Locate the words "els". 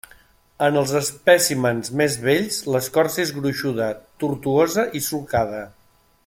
0.79-0.93